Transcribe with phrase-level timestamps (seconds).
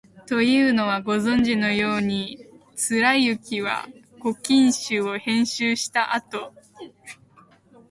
[0.25, 3.87] というのは、ご存じのように、貫之は
[4.19, 6.55] 「古今集」を編集したあと、